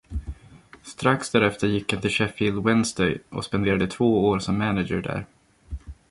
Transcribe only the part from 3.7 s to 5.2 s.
två år som manager